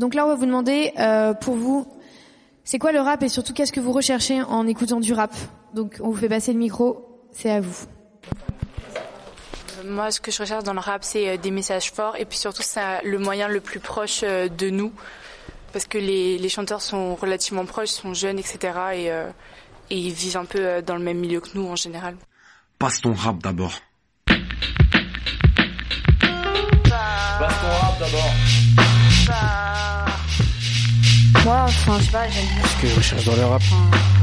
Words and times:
Donc 0.00 0.14
là, 0.14 0.24
on 0.24 0.28
va 0.28 0.34
vous 0.34 0.46
demander, 0.46 0.94
euh, 0.98 1.34
pour 1.34 1.56
vous, 1.56 1.86
c'est 2.64 2.78
quoi 2.78 2.90
le 2.90 3.00
rap 3.00 3.22
et 3.22 3.28
surtout 3.28 3.52
qu'est-ce 3.52 3.70
que 3.70 3.80
vous 3.80 3.92
recherchez 3.92 4.40
en 4.40 4.66
écoutant 4.66 4.98
du 4.98 5.12
rap? 5.12 5.30
Donc 5.74 5.98
on 6.00 6.08
vous 6.08 6.16
fait 6.16 6.30
passer 6.30 6.54
le 6.54 6.58
micro, 6.58 7.20
c'est 7.32 7.50
à 7.50 7.60
vous. 7.60 7.84
Moi, 9.84 10.10
ce 10.10 10.18
que 10.18 10.30
je 10.30 10.40
recherche 10.40 10.64
dans 10.64 10.72
le 10.72 10.80
rap, 10.80 11.04
c'est 11.04 11.28
euh, 11.28 11.36
des 11.36 11.50
messages 11.50 11.92
forts 11.92 12.16
et 12.18 12.24
puis 12.24 12.38
surtout, 12.38 12.62
c'est 12.62 13.02
le 13.04 13.18
moyen 13.18 13.46
le 13.46 13.60
plus 13.60 13.78
proche 13.78 14.22
euh, 14.22 14.48
de 14.48 14.70
nous. 14.70 14.90
Parce 15.74 15.84
que 15.84 15.98
les, 15.98 16.38
les 16.38 16.48
chanteurs 16.48 16.80
sont 16.80 17.14
relativement 17.14 17.66
proches, 17.66 17.90
sont 17.90 18.14
jeunes, 18.14 18.38
etc. 18.38 18.58
Et, 18.94 19.10
euh, 19.10 19.28
et 19.90 19.98
ils 19.98 20.14
vivent 20.14 20.38
un 20.38 20.46
peu 20.46 20.60
euh, 20.60 20.80
dans 20.80 20.96
le 20.96 21.02
même 21.02 21.18
milieu 21.18 21.40
que 21.40 21.50
nous 21.52 21.68
en 21.68 21.76
général. 21.76 22.16
Passe 22.78 23.02
ton 23.02 23.12
rap 23.12 23.36
d'abord. 23.42 23.74
Passe 24.26 24.38
ton 27.60 27.68
rap 27.68 27.98
d'abord. 28.00 28.89
Enfin, 31.62 31.98
je 31.98 32.04
sais 32.06 32.10
pas, 32.12 32.28
j'aime 32.28 32.44
bien. 32.44 32.62
Ce 32.68 32.82
que 32.82 32.88
je 32.88 32.96
recherche 32.96 33.24
dans 33.24 33.36
le 33.36 33.44
rap, 33.44 33.62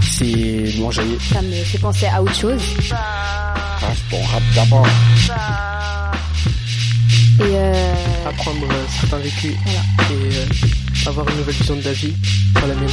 c'est 0.02 0.74
manger. 0.80 1.02
Ça 1.32 1.42
me 1.42 1.52
fait 1.64 1.78
penser 1.78 2.08
à 2.08 2.22
autre 2.22 2.36
chose. 2.36 2.62
Passe 2.90 3.98
ton 4.10 4.22
rap 4.24 4.42
d'abord. 4.56 4.88
Et 7.40 7.44
euh, 7.44 7.94
apprendre 8.28 8.66
euh, 8.72 8.86
certains 9.00 9.18
vécus 9.20 9.54
Voilà. 9.64 9.80
et 10.10 10.36
euh, 10.36 11.10
avoir 11.10 11.30
une 11.30 11.38
nouvelle 11.38 11.54
vision 11.54 11.76
de 11.76 11.84
la 11.84 11.94
vie, 11.94 12.14
pas 12.56 12.62
la 12.66 12.74
mienne. 12.74 12.90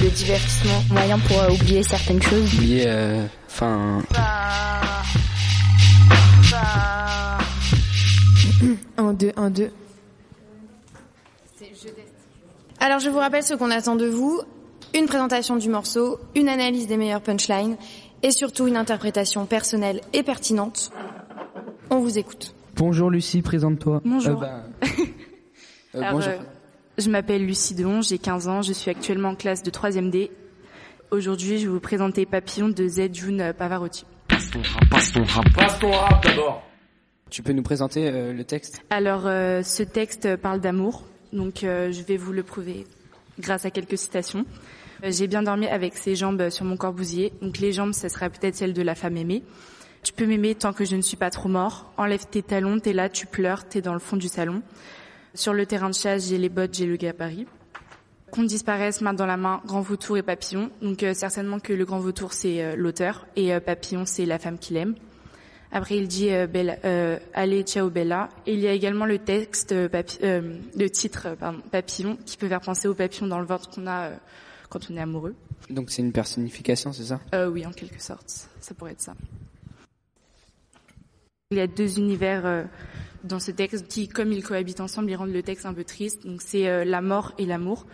le 0.00 0.08
divertissement, 0.08 0.84
moyen 0.90 1.18
pour 1.18 1.38
euh, 1.42 1.50
oublier 1.50 1.82
certaines 1.82 2.22
choses. 2.22 2.54
Oublier, 2.54 2.84
euh, 2.86 3.26
enfin, 3.50 4.02
Un, 8.96 9.12
deux, 9.14 9.32
un, 9.36 9.50
deux. 9.50 9.70
Alors 12.80 12.98
je 12.98 13.08
vous 13.10 13.18
rappelle 13.18 13.42
ce 13.42 13.54
qu'on 13.54 13.70
attend 13.70 13.96
de 13.96 14.06
vous. 14.06 14.40
Une 14.94 15.06
présentation 15.06 15.56
du 15.56 15.68
morceau, 15.68 16.18
une 16.34 16.48
analyse 16.48 16.86
des 16.88 16.96
meilleures 16.96 17.20
punchlines 17.20 17.76
et 18.22 18.30
surtout 18.32 18.66
une 18.66 18.76
interprétation 18.76 19.46
personnelle 19.46 20.00
et 20.12 20.22
pertinente. 20.22 20.90
On 21.90 21.98
vous 22.00 22.18
écoute. 22.18 22.54
Bonjour 22.76 23.10
Lucie, 23.10 23.42
présente-toi. 23.42 24.00
Bonjour. 24.04 24.42
Euh, 24.42 24.46
bah, 24.46 24.62
euh, 25.94 25.98
Alors, 26.02 26.12
bonjour. 26.14 26.32
euh, 26.32 26.38
je 26.98 27.10
m'appelle 27.10 27.46
Lucie 27.46 27.74
Deon, 27.74 28.02
j'ai 28.02 28.18
15 28.18 28.48
ans, 28.48 28.62
je 28.62 28.72
suis 28.72 28.90
actuellement 28.90 29.30
en 29.30 29.34
classe 29.36 29.62
de 29.62 29.70
3e 29.70 30.10
D. 30.10 30.30
Aujourd'hui, 31.10 31.58
je 31.58 31.66
vais 31.66 31.72
vous 31.72 31.80
présenter 31.80 32.24
Papillon 32.26 32.68
de 32.68 32.88
Z 32.88 33.12
June 33.12 33.52
Pavarotti. 33.56 34.04
Passe 34.28 34.50
ton 34.50 34.62
rap, 34.62 34.88
passe 34.90 35.12
ton 35.12 35.24
rap. 35.24 35.44
Passe 35.54 35.78
ton 35.78 35.90
rap 35.90 36.24
d'abord. 36.24 36.62
Tu 37.30 37.42
peux 37.42 37.52
nous 37.52 37.62
présenter 37.62 38.08
euh, 38.08 38.32
le 38.32 38.44
texte? 38.44 38.82
Alors, 38.90 39.22
euh, 39.26 39.62
ce 39.62 39.82
texte 39.82 40.36
parle 40.36 40.60
d'amour, 40.60 41.04
donc 41.32 41.64
euh, 41.64 41.92
je 41.92 42.02
vais 42.02 42.16
vous 42.16 42.32
le 42.32 42.42
prouver 42.42 42.86
grâce 43.38 43.64
à 43.64 43.70
quelques 43.70 43.98
citations. 43.98 44.44
Euh, 45.04 45.10
J'ai 45.10 45.26
bien 45.26 45.42
dormi 45.42 45.66
avec 45.66 45.96
ses 45.96 46.14
jambes 46.14 46.50
sur 46.50 46.64
mon 46.64 46.76
corbousier, 46.76 47.32
donc 47.42 47.58
les 47.58 47.72
jambes, 47.72 47.94
ce 47.94 48.08
serait 48.08 48.30
peut-être 48.30 48.56
celle 48.56 48.72
de 48.72 48.82
la 48.82 48.94
femme 48.94 49.16
aimée. 49.16 49.42
Tu 50.02 50.12
peux 50.12 50.26
m'aimer 50.26 50.54
tant 50.54 50.72
que 50.72 50.84
je 50.84 50.96
ne 50.96 51.02
suis 51.02 51.16
pas 51.16 51.30
trop 51.30 51.48
mort. 51.48 51.92
Enlève 51.98 52.24
tes 52.30 52.42
talons, 52.42 52.80
t'es 52.80 52.94
là, 52.94 53.08
tu 53.10 53.26
pleures, 53.26 53.68
t'es 53.68 53.82
dans 53.82 53.92
le 53.92 53.98
fond 53.98 54.16
du 54.16 54.28
salon. 54.28 54.62
Sur 55.34 55.52
le 55.52 55.66
terrain 55.66 55.90
de 55.90 55.94
chasse, 55.94 56.28
j'ai 56.28 56.38
les 56.38 56.48
bottes, 56.48 56.74
j'ai 56.74 56.86
le 56.86 56.96
gabarit. 56.96 57.46
Qu'on 58.30 58.44
disparaisse, 58.44 59.00
main 59.00 59.12
dans 59.12 59.26
la 59.26 59.36
main, 59.36 59.60
grand 59.66 59.80
vautour 59.80 60.16
et 60.16 60.22
papillon. 60.22 60.70
Donc 60.80 61.02
euh, 61.02 61.14
certainement 61.14 61.58
que 61.58 61.72
le 61.72 61.84
grand 61.84 61.98
vautour, 61.98 62.32
c'est 62.32 62.62
euh, 62.62 62.76
l'auteur, 62.76 63.26
et 63.36 63.52
euh, 63.52 63.60
papillon, 63.60 64.06
c'est 64.06 64.24
la 64.24 64.38
femme 64.38 64.58
qu'il 64.58 64.76
aime. 64.76 64.94
Après, 65.72 65.96
il 65.96 66.08
dit 66.08 66.30
euh, 66.30 66.46
Bella, 66.48 66.76
euh, 66.84 67.18
Allez, 67.32 67.62
ciao 67.62 67.90
Bella. 67.90 68.28
Et 68.46 68.54
il 68.54 68.60
y 68.60 68.66
a 68.66 68.72
également 68.72 69.06
le 69.06 69.18
texte, 69.18 69.72
euh, 69.72 69.88
papi- 69.88 70.18
euh, 70.24 70.56
le 70.76 70.90
titre, 70.90 71.28
pardon, 71.38 71.60
Papillon, 71.70 72.16
qui 72.26 72.36
peut 72.36 72.48
faire 72.48 72.60
penser 72.60 72.88
au 72.88 72.94
papillon 72.94 73.28
dans 73.28 73.38
le 73.38 73.46
ventre 73.46 73.70
qu'on 73.70 73.86
a 73.86 74.06
euh, 74.08 74.16
quand 74.68 74.90
on 74.90 74.96
est 74.96 75.00
amoureux. 75.00 75.34
Donc 75.68 75.90
c'est 75.90 76.02
une 76.02 76.12
personnification, 76.12 76.92
c'est 76.92 77.04
ça? 77.04 77.20
Euh, 77.34 77.48
oui, 77.48 77.64
en 77.64 77.70
quelque 77.70 78.02
sorte, 78.02 78.48
ça 78.60 78.74
pourrait 78.74 78.92
être 78.92 79.00
ça. 79.00 79.14
Il 81.52 81.58
y 81.58 81.60
a 81.60 81.66
deux 81.68 81.98
univers 81.98 82.46
euh, 82.46 82.64
dans 83.22 83.38
ce 83.38 83.52
texte 83.52 83.86
qui, 83.88 84.08
comme 84.08 84.32
ils 84.32 84.42
cohabitent 84.42 84.80
ensemble, 84.80 85.10
ils 85.10 85.16
rendent 85.16 85.32
le 85.32 85.42
texte 85.42 85.66
un 85.66 85.74
peu 85.74 85.84
triste. 85.84 86.26
Donc 86.26 86.42
c'est 86.42 86.68
euh, 86.68 86.84
la 86.84 87.00
mort 87.00 87.32
et 87.38 87.46
l'amour. 87.46 87.86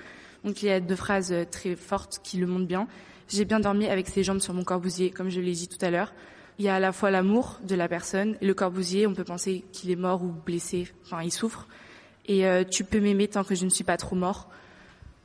Donc 0.45 0.63
il 0.63 0.67
y 0.67 0.71
a 0.71 0.81
deux 0.81 0.97
phrases 0.97 1.35
très 1.51 1.77
fortes 1.77 2.21
qui 2.23 2.39
le 2.39 2.47
montrent 2.47 2.67
bien. 2.67 2.87
J'ai 3.29 3.45
bien 3.45 3.61
dormi 3.61 3.87
avec 3.87 4.09
ses 4.09 4.23
jambes 4.23 4.39
sur 4.41 4.55
mon 4.55 4.63
corbousier, 4.65 5.11
comme 5.11 5.29
je 5.31 5.41
l'ai 5.41 5.53
dit 5.53 5.69
tout 5.69 5.83
à 5.85 5.91
l'heure. 5.91 6.15
Il 6.59 6.65
y 6.65 6.69
a 6.69 6.77
à 6.77 6.81
la 6.81 6.93
fois 6.93 7.11
l'amour 7.11 7.61
de 7.65 7.75
la 7.75 7.89
personne 7.89 8.37
le 8.41 8.55
corbousier. 8.55 9.07
On 9.07 9.15
peut 9.15 9.25
penser 9.25 9.65
qu'il 9.73 9.91
est 9.91 9.97
mort 9.97 10.23
ou 10.23 10.33
blessé. 10.45 10.89
Enfin, 11.05 11.23
il 11.23 11.31
souffre. 11.31 11.67
Et 12.27 12.47
euh, 12.47 12.65
tu 12.65 12.85
peux 12.85 13.01
m'aimer 13.01 13.29
tant 13.29 13.45
que 13.45 13.55
je 13.55 13.65
ne 13.65 13.71
suis 13.71 13.85
pas 13.85 13.97
trop 13.97 14.17
mort. 14.17 14.49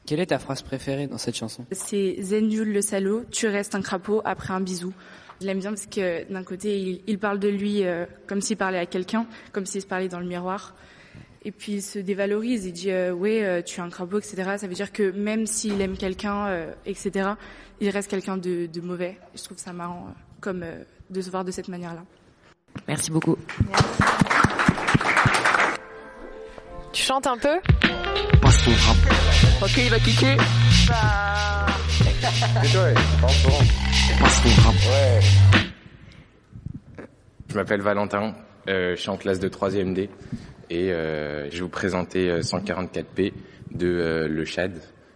Quelle 0.05 0.19
est 0.19 0.27
ta 0.27 0.39
phrase 0.39 0.61
préférée 0.61 1.07
dans 1.07 1.17
cette 1.17 1.35
chanson? 1.35 1.65
C'est 1.71 2.21
Zenjul 2.21 2.73
le 2.73 2.81
salaud, 2.81 3.23
tu 3.31 3.47
restes 3.47 3.75
un 3.75 3.81
crapaud 3.81 4.21
après 4.25 4.53
un 4.53 4.59
bisou. 4.61 4.93
Je 5.39 5.45
l'aime 5.45 5.59
bien 5.59 5.69
parce 5.69 5.85
que 5.85 6.31
d'un 6.31 6.43
côté, 6.43 6.77
il, 6.79 7.01
il 7.07 7.17
parle 7.17 7.39
de 7.39 7.47
lui 7.47 7.83
euh, 7.83 8.05
comme 8.27 8.41
s'il 8.41 8.57
parlait 8.57 8.77
à 8.79 8.85
quelqu'un, 8.85 9.25
comme 9.51 9.65
s'il 9.65 9.81
se 9.81 9.87
parlait 9.87 10.09
dans 10.09 10.19
le 10.19 10.27
miroir. 10.27 10.75
Et 11.43 11.51
puis 11.51 11.73
il 11.73 11.81
se 11.81 11.97
dévalorise, 11.97 12.65
il 12.65 12.73
dit 12.73 12.91
euh, 12.91 13.11
ouais, 13.11 13.43
euh, 13.43 13.61
tu 13.63 13.79
es 13.79 13.83
un 13.83 13.89
crapaud, 13.89 14.19
etc. 14.19 14.57
Ça 14.57 14.67
veut 14.67 14.75
dire 14.75 14.91
que 14.91 15.11
même 15.11 15.47
s'il 15.47 15.81
aime 15.81 15.97
quelqu'un, 15.97 16.47
euh, 16.47 16.73
etc., 16.85 17.31
il 17.79 17.89
reste 17.89 18.09
quelqu'un 18.09 18.37
de, 18.37 18.67
de 18.67 18.81
mauvais. 18.81 19.17
Je 19.35 19.43
trouve 19.43 19.57
ça 19.57 19.73
marrant 19.73 20.07
euh, 20.07 20.11
comme 20.39 20.61
euh, 20.61 20.83
de 21.11 21.21
se 21.21 21.29
voir 21.29 21.43
de 21.45 21.51
cette 21.51 21.67
manière-là. 21.67 22.03
Merci 22.87 23.11
beaucoup. 23.11 23.37
Tu 26.93 27.03
chantes 27.03 27.27
un 27.27 27.37
peu? 27.37 27.59
Passe 28.41 28.63
ton 28.63 28.71
rap. 28.71 28.97
Ok, 29.63 29.77
il 29.77 29.93
a 29.93 29.99
kické. 29.99 30.37
Passe 34.19 34.41
ton 34.43 34.61
rap. 34.61 34.75
Je 37.49 37.55
m'appelle 37.55 37.81
Valentin, 37.81 38.33
euh, 38.69 38.95
je 38.95 39.01
suis 39.01 39.09
en 39.09 39.17
classe 39.17 39.39
de 39.39 39.49
3e 39.49 39.93
D 39.93 40.09
et 40.69 40.91
euh, 40.93 41.49
je 41.49 41.55
vais 41.55 41.61
vous 41.61 41.69
présenter 41.69 42.29
euh, 42.29 42.39
144p 42.39 43.33
de 43.71 43.87
euh, 43.87 44.27
Le 44.29 44.45
Chad, 44.45 44.71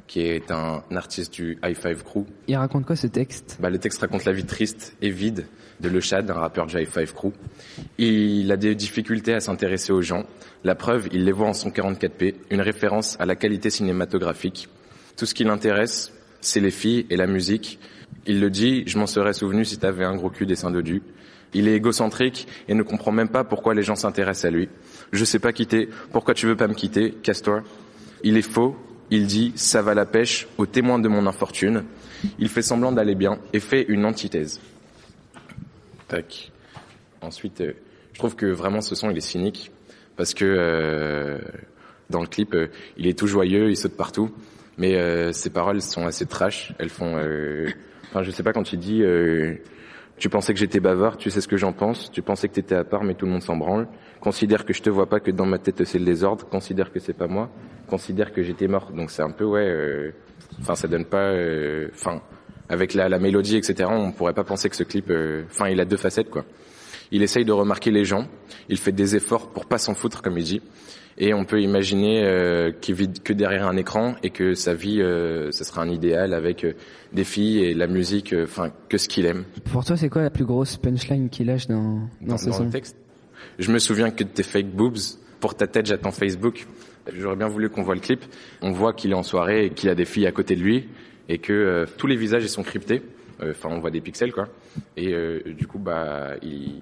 qui 0.08 0.22
est 0.22 0.52
un 0.52 0.84
artiste 0.96 1.34
du 1.34 1.58
High 1.64 1.76
Five 1.76 2.04
Crew. 2.04 2.26
Il 2.48 2.56
raconte 2.56 2.86
quoi 2.86 2.96
ce 2.96 3.08
texte? 3.08 3.58
Bah, 3.60 3.70
le 3.70 3.80
texte 3.80 4.00
raconte 4.02 4.26
la 4.26 4.34
vie 4.34 4.46
triste 4.46 4.96
et 5.02 5.10
vide 5.10 5.48
de 5.80 5.90
Le 5.90 6.00
Chad, 6.00 6.30
un 6.30 6.36
rappeur 6.36 6.68
du 6.68 6.78
High 6.78 6.88
Five 6.88 7.14
Crew. 7.14 7.32
Il 7.98 8.52
a 8.52 8.58
des 8.58 8.76
difficultés 8.76 9.34
à 9.34 9.40
s'intéresser 9.40 9.92
aux 9.92 10.02
gens. 10.02 10.26
La 10.64 10.76
preuve, 10.76 11.10
il 11.12 11.26
les 11.26 11.32
voit 11.32 11.48
en 11.48 11.52
144p, 11.52 12.36
une 12.50 12.62
référence 12.62 13.18
à 13.20 13.26
la 13.26 13.36
qualité 13.36 13.70
cinématographique. 13.70 14.70
Tout 15.18 15.26
ce 15.26 15.34
qui 15.34 15.44
l'intéresse, 15.44 16.14
c'est 16.42 16.60
les 16.60 16.72
filles 16.72 17.06
et 17.10 17.18
la 17.18 17.28
musique. 17.28 17.80
Il 18.28 18.40
le 18.40 18.50
dit, 18.50 18.84
je 18.88 18.98
m'en 18.98 19.08
serais 19.08 19.34
souvenu 19.34 19.66
si 19.66 19.78
t'avais 19.78 20.06
un 20.06 20.16
gros 20.16 20.30
cul 20.30 20.46
des 20.46 20.56
seins 20.56 20.72
dodus. 20.72 21.02
Il 21.54 21.68
est 21.68 21.76
égocentrique 21.76 22.48
et 22.68 22.74
ne 22.74 22.84
comprend 22.84 23.12
même 23.12 23.30
pas 23.30 23.44
pourquoi 23.44 23.74
les 23.74 23.84
gens 23.84 23.96
s'intéressent 23.96 24.46
à 24.46 24.52
lui. 24.52 24.70
Je 25.12 25.24
sais 25.24 25.40
pas 25.40 25.54
quitter, 25.54 25.90
pourquoi 26.12 26.34
tu 26.34 26.48
veux 26.48 26.58
pas 26.58 26.68
me 26.68 26.74
quitter, 26.74 27.12
casse-toi. 27.12 27.64
Il 28.24 28.38
est 28.38 28.42
faux, 28.42 28.76
il 29.12 29.28
dit 29.28 29.54
ça 29.56 29.82
va 29.82 29.94
la 29.94 30.06
pêche 30.06 30.48
aux 30.58 30.66
témoins 30.66 31.00
de 31.00 31.08
mon 31.08 31.28
infortune. 31.28 31.84
Il 32.40 32.50
fait 32.50 32.62
semblant 32.62 32.92
d'aller 32.92 33.16
bien 33.16 33.40
et 33.54 33.60
fait 33.60 33.84
une 33.88 34.06
antithèse. 34.06 34.60
Tac. 36.08 36.52
Ensuite, 37.22 37.62
euh, 37.62 37.74
je 38.14 38.20
trouve 38.20 38.36
que 38.36 38.46
vraiment 38.46 38.82
ce 38.82 38.96
son 38.96 39.10
il 39.10 39.18
est 39.18 39.22
cynique 39.22 39.72
parce 40.16 40.34
que 40.34 40.46
euh, 40.46 41.40
dans 42.10 42.22
le 42.22 42.28
clip 42.28 42.54
euh, 42.54 42.68
il 42.98 43.08
est 43.08 43.18
tout 43.18 43.28
joyeux, 43.28 43.70
il 43.70 43.76
saute 43.76 43.98
partout, 43.98 44.32
mais 44.78 44.96
euh, 44.96 45.34
ses 45.34 45.50
paroles 45.50 45.82
sont 45.82 46.06
assez 46.06 46.26
trash. 46.26 46.74
Elles 46.80 46.90
font, 46.90 47.18
enfin 48.10 48.24
je 48.24 48.32
sais 48.32 48.44
pas 48.44 48.54
quand 48.54 48.72
il 48.72 48.80
dit 48.80 49.04
Tu 50.18 50.30
pensais 50.30 50.54
que 50.54 50.60
j'étais 50.60 50.80
bavard, 50.80 51.18
tu 51.18 51.30
sais 51.30 51.42
ce 51.42 51.48
que 51.48 51.58
j'en 51.58 51.74
pense. 51.74 52.10
Tu 52.12 52.22
pensais 52.22 52.48
que 52.48 52.54
t'étais 52.54 52.76
à 52.76 52.84
part, 52.86 53.04
mais 53.04 53.16
tout 53.16 53.26
le 53.26 53.32
monde 53.34 53.44
s'en 53.44 53.58
branle. 53.58 53.88
Considère 54.22 54.64
que 54.66 54.74
je 54.74 54.82
te 54.82 54.90
vois 54.90 55.08
pas, 55.10 55.20
que 55.20 55.30
dans 55.32 55.46
ma 55.46 55.58
tête 55.60 55.84
c'est 55.84 56.00
le 56.00 56.06
désordre. 56.06 56.46
Considère 56.48 56.92
que 56.92 57.00
c'est 57.00 57.14
pas 57.14 57.28
moi. 57.28 57.50
Considère 57.88 58.32
que 58.32 58.42
j'étais 58.42 58.68
mort. 58.68 58.92
Donc 58.92 59.12
c'est 59.12 59.22
un 59.24 59.32
peu 59.32 59.44
ouais. 59.44 59.68
euh, 59.68 60.12
Enfin, 60.62 60.76
ça 60.76 60.88
donne 60.88 61.06
pas. 61.06 61.32
euh, 61.32 61.90
Enfin, 61.94 62.22
avec 62.70 62.94
la, 62.94 63.10
la 63.10 63.20
mélodie, 63.20 63.58
etc. 63.58 63.90
On 63.92 64.12
pourrait 64.14 64.34
pas 64.34 64.46
penser 64.46 64.70
que 64.70 64.76
ce 64.78 64.84
clip. 64.84 65.10
euh, 65.10 65.44
Enfin, 65.52 65.68
il 65.68 65.80
a 65.82 65.86
deux 65.86 65.98
facettes 65.98 66.30
quoi. 66.30 66.46
Il 67.12 67.22
essaye 67.22 67.44
de 67.46 67.52
remarquer 67.52 67.92
les 67.92 68.06
gens. 68.06 68.26
Il 68.70 68.78
fait 68.80 68.92
des 68.94 69.16
efforts 69.18 69.50
pour 69.52 69.66
pas 69.66 69.78
s'en 69.78 69.94
foutre, 69.96 70.22
comme 70.22 70.38
il 70.38 70.44
dit. 70.46 70.62
Et 71.18 71.34
on 71.34 71.46
peut 71.46 71.62
imaginer 71.62 72.24
euh, 72.26 72.72
qu'il 72.72 72.96
vit 72.96 73.10
que 73.10 73.32
derrière 73.32 73.68
un 73.68 73.78
écran 73.78 74.16
et 74.22 74.32
que 74.32 74.54
sa 74.54 74.74
vie, 74.74 75.02
euh, 75.02 75.50
ce 75.52 75.64
sera 75.64 75.82
un 75.82 75.90
idéal 75.90 76.34
avec 76.34 76.66
euh, 76.66 76.74
des 77.14 77.24
filles 77.24 77.64
et 77.64 77.74
la 77.74 77.88
musique, 77.88 78.34
euh, 78.34 78.44
enfin 78.44 78.72
que 78.90 78.98
ce 78.98 79.08
qu'il 79.08 79.26
aime. 79.26 79.46
Pour 79.72 79.86
toi, 79.86 79.96
c'est 79.96 80.10
quoi 80.10 80.24
la 80.24 80.30
plus 80.30 80.44
grosse 80.44 80.76
punchline 80.76 81.30
qu'il 81.30 81.48
lâche 81.48 81.68
dans, 81.68 82.02
dans, 82.22 82.28
dans, 82.28 82.38
ce 82.38 82.50
dans 82.50 82.64
le 82.64 82.70
texte. 82.70 82.98
Je 83.60 83.72
me 83.72 83.80
souviens 83.80 84.12
que 84.12 84.24
de 84.24 84.30
tes 84.30 84.44
fake 84.44 84.68
boobs. 84.68 84.98
Pour 85.40 85.56
ta 85.56 85.68
tête, 85.68 85.86
j'attends 85.86 86.12
Facebook. 86.12 86.66
J'aurais 87.14 87.36
bien 87.36 87.48
voulu 87.48 87.70
qu'on 87.70 87.84
voit 87.84 87.96
le 87.96 88.02
clip. 88.02 88.22
On 88.62 88.72
voit 88.72 88.94
qu'il 88.94 89.12
est 89.12 89.16
en 89.16 89.24
soirée 89.24 89.66
et 89.66 89.70
qu'il 89.70 89.90
a 89.90 89.96
des 89.96 90.06
filles 90.06 90.28
à 90.28 90.32
côté 90.32 90.56
de 90.56 90.62
lui 90.62 90.90
et 91.30 91.38
que 91.38 91.54
euh, 91.54 91.86
tous 91.98 92.08
les 92.08 92.16
visages 92.16 92.44
ils 92.44 92.50
sont 92.50 92.64
cryptés. 92.64 93.02
Euh, 93.42 93.52
Enfin, 93.52 93.70
on 93.72 93.80
voit 93.80 93.92
des 93.92 94.02
pixels 94.02 94.32
quoi. 94.32 94.48
Et 94.98 95.14
euh, 95.14 95.42
du 95.58 95.68
coup, 95.68 95.80
bah, 95.80 96.32
il... 96.42 96.82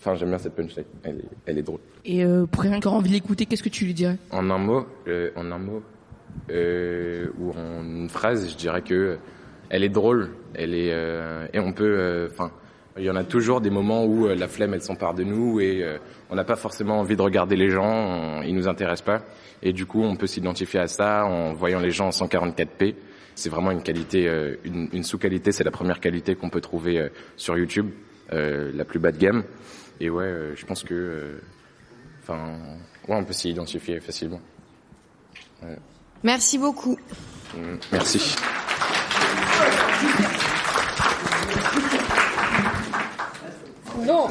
Enfin, 0.00 0.14
j'aime 0.14 0.30
bien 0.30 0.38
cette 0.38 0.54
punchline. 0.56 0.84
Elle 1.04 1.16
est, 1.18 1.24
elle 1.46 1.58
est 1.58 1.62
drôle. 1.62 1.80
Et 2.04 2.24
euh, 2.24 2.46
pour 2.46 2.62
quelqu'un 2.62 2.80
qui 2.80 2.88
a 2.88 2.90
envie 2.90 3.10
de 3.10 3.14
l'écouter, 3.14 3.44
qu'est-ce 3.46 3.62
que 3.62 3.68
tu 3.68 3.84
lui 3.84 3.94
dirais? 3.94 4.16
En 4.30 4.48
un 4.50 4.58
mot, 4.58 4.86
euh, 5.06 5.30
en 5.36 5.52
un 5.52 5.58
mot 5.58 5.82
euh, 6.50 7.28
ou 7.38 7.50
en 7.52 7.82
une 7.84 8.08
phrase, 8.08 8.50
je 8.50 8.56
dirais 8.56 8.82
que 8.82 9.18
elle 9.68 9.84
est 9.84 9.88
drôle. 9.88 10.30
Elle 10.54 10.74
est 10.74 10.90
euh, 10.92 11.46
et 11.52 11.60
on 11.60 11.72
peut. 11.72 11.84
euh, 11.98 12.28
Enfin, 12.30 12.50
il 12.98 13.04
y 13.04 13.10
en 13.10 13.16
a 13.16 13.24
toujours 13.24 13.60
des 13.60 13.70
moments 13.70 14.04
où 14.04 14.26
euh, 14.26 14.34
la 14.34 14.48
flemme 14.48 14.74
elle 14.74 14.82
s'empare 14.82 15.14
de 15.14 15.22
nous 15.22 15.60
et 15.60 15.82
euh, 15.84 15.98
on 16.28 16.34
n'a 16.34 16.44
pas 16.44 16.56
forcément 16.56 16.98
envie 16.98 17.16
de 17.16 17.22
regarder 17.22 17.54
les 17.56 17.70
gens. 17.70 17.86
On, 17.86 18.42
ils 18.42 18.54
nous 18.54 18.68
intéressent 18.68 19.04
pas 19.06 19.22
et 19.62 19.72
du 19.72 19.86
coup 19.86 20.02
on 20.02 20.16
peut 20.16 20.26
s'identifier 20.26 20.80
à 20.80 20.86
ça 20.88 21.24
en 21.24 21.52
voyant 21.52 21.78
les 21.80 21.90
gens 21.92 22.06
en 22.08 22.10
144p. 22.10 22.94
C'est 23.36 23.48
vraiment 23.48 23.70
une 23.70 23.82
qualité, 23.82 24.28
euh, 24.28 24.56
une, 24.64 24.88
une 24.92 25.04
sous-qualité. 25.04 25.52
C'est 25.52 25.64
la 25.64 25.70
première 25.70 26.00
qualité 26.00 26.34
qu'on 26.34 26.50
peut 26.50 26.60
trouver 26.60 26.98
euh, 26.98 27.08
sur 27.36 27.56
YouTube, 27.56 27.86
euh, 27.90 28.09
la 28.30 28.84
plus 28.84 28.98
bas 28.98 29.12
de 29.12 29.18
gamme. 29.18 29.44
Et 30.00 30.08
ouais, 30.08 30.24
euh, 30.24 30.56
je 30.56 30.64
pense 30.64 30.82
que, 30.82 30.94
euh, 30.94 31.40
enfin, 32.22 32.58
ouais, 33.08 33.14
on 33.16 33.24
peut 33.24 33.32
s'y 33.34 33.50
identifier 33.50 34.00
facilement. 34.00 34.40
Ouais. 35.62 35.76
Merci 36.22 36.56
beaucoup. 36.58 36.98
Mm, 37.54 37.76
Merci. 37.92 38.36
Bon. 44.06 44.28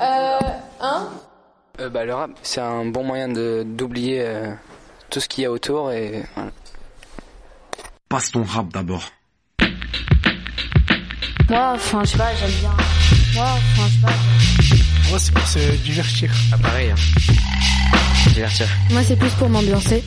Euh, 0.00 0.38
hein 0.80 1.08
Euh, 1.80 1.88
bah, 1.88 2.04
le 2.04 2.14
rap, 2.14 2.30
c'est 2.42 2.60
un 2.60 2.84
bon 2.86 3.02
moyen 3.04 3.28
de 3.28 3.64
d'oublier 3.66 4.20
euh, 4.22 4.52
tout 5.10 5.20
ce 5.20 5.28
qu'il 5.28 5.42
y 5.42 5.46
a 5.46 5.50
autour 5.50 5.90
et 5.92 6.22
voilà. 6.34 6.50
Passe 8.08 8.30
ton 8.30 8.42
rap 8.44 8.68
d'abord. 8.72 9.04
Moi, 11.48 11.72
enfin, 11.74 12.02
je 12.04 12.10
sais 12.10 12.18
pas, 12.18 12.30
j'aime 12.38 12.50
bien. 12.60 12.70
Moi, 13.34 13.44
enfin, 13.44 13.88
je 13.88 13.94
sais 13.94 14.00
pas. 14.06 15.10
Moi, 15.10 15.18
c'est 15.18 15.32
pour 15.34 15.46
se 15.46 15.58
divertir. 15.84 16.30
Ah, 16.52 16.58
pareil. 16.58 16.90
Hein. 16.90 17.30
Divertir. 18.32 18.66
Moi, 18.90 19.02
c'est 19.06 19.16
plus 19.16 19.30
pour 19.32 19.48
m'ambiancer. 19.48 20.02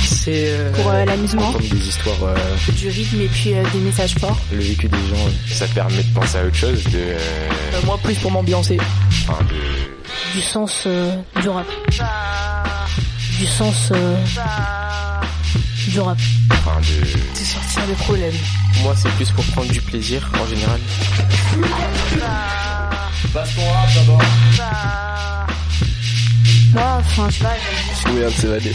C'est 0.00 0.46
euh, 0.48 0.72
Pour 0.72 0.90
euh, 0.90 1.04
l'amusement. 1.04 1.48
Entendre 1.48 1.68
des 1.68 1.88
histoires, 1.88 2.16
euh, 2.24 2.36
Du 2.76 2.88
rythme 2.88 3.20
et 3.20 3.26
puis 3.28 3.54
euh, 3.54 3.62
des 3.72 3.78
messages 3.78 4.14
forts. 4.18 4.38
le 4.52 4.58
vécu 4.60 4.88
des 4.88 4.96
gens, 4.96 5.26
euh, 5.26 5.30
ça 5.54 5.66
permet 5.68 6.02
de 6.02 6.14
penser 6.14 6.38
à 6.38 6.44
autre 6.44 6.56
chose, 6.56 6.82
de, 6.84 6.90
euh, 6.98 7.18
Euh, 7.74 7.80
Moi, 7.86 7.98
plus 8.02 8.14
pour 8.16 8.30
m'ambiancer. 8.30 8.78
enfin, 9.28 9.38
de, 9.44 10.34
Du 10.34 10.40
sens 10.42 10.84
euh, 10.86 11.16
du 11.40 11.48
rap. 11.48 11.66
Du 13.38 13.46
sens 13.46 13.90
euh, 13.94 14.16
du 15.88 16.00
rap. 16.00 16.18
enfin, 16.52 16.80
de, 16.80 17.31
Des 17.86 17.94
problèmes. 17.94 18.32
moi, 18.82 18.94
c'est 18.96 19.10
plus 19.10 19.30
pour 19.32 19.44
prendre 19.46 19.70
du 19.72 19.80
plaisir 19.80 20.30
en 20.40 20.46
général. 20.46 20.80
Rap 23.34 23.48
d'abord. 23.94 24.22
Moi, 26.72 26.82
enfin, 26.98 27.28
je. 27.28 27.44
C'est 27.94 28.12
moyen 28.12 28.28
de 28.28 28.32
s'évader. 28.32 28.74